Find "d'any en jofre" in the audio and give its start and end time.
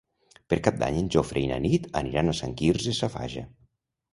0.83-1.43